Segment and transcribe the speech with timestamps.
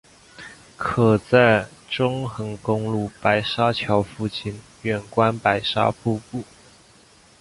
[0.77, 6.43] 可在中横公路白沙桥附近远观白沙瀑布。